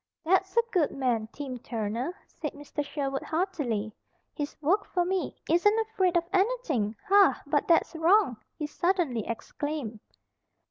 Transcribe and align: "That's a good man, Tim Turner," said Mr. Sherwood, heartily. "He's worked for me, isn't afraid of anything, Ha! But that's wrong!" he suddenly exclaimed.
"That's 0.25 0.57
a 0.57 0.63
good 0.71 0.89
man, 0.89 1.27
Tim 1.31 1.59
Turner," 1.59 2.15
said 2.25 2.53
Mr. 2.53 2.83
Sherwood, 2.83 3.21
heartily. 3.21 3.93
"He's 4.33 4.59
worked 4.59 4.87
for 4.87 5.05
me, 5.05 5.39
isn't 5.47 5.79
afraid 5.79 6.17
of 6.17 6.23
anything, 6.33 6.95
Ha! 7.07 7.39
But 7.45 7.67
that's 7.67 7.93
wrong!" 7.95 8.37
he 8.57 8.65
suddenly 8.65 9.27
exclaimed. 9.27 9.99